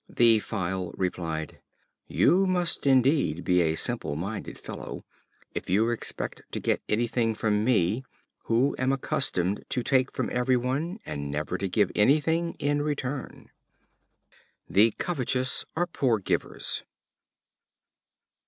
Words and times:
The 0.09 0.39
File 0.39 0.95
replied: 0.97 1.59
"You 2.07 2.47
must 2.47 2.87
indeed 2.87 3.43
be 3.43 3.61
a 3.61 3.75
simple 3.75 4.15
minded 4.15 4.57
fellow 4.57 5.05
if 5.53 5.69
you 5.69 5.91
expect 5.91 6.41
to 6.53 6.59
get 6.59 6.81
anything 6.89 7.35
from 7.35 7.63
me, 7.63 8.03
who 8.45 8.75
am 8.79 8.91
accustomed 8.91 9.63
to 9.69 9.83
take 9.83 10.11
from 10.11 10.31
every 10.33 10.57
one, 10.57 10.99
and 11.05 11.29
never 11.29 11.55
to 11.59 11.67
give 11.69 11.91
anything 11.93 12.55
in 12.57 12.81
return." 12.81 13.51
The 14.67 14.89
covetous 14.97 15.65
are 15.75 15.85
poor 15.85 16.17
givers. 16.17 16.81